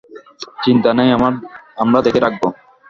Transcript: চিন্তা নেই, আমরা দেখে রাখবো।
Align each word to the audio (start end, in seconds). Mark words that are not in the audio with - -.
চিন্তা 0.63 0.89
নেই, 0.97 1.09
আমরা 1.77 1.99
দেখে 2.05 2.19
রাখবো। 2.25 2.47